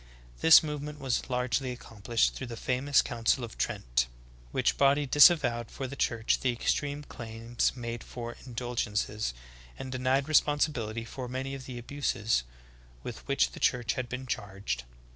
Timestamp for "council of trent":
3.03-4.07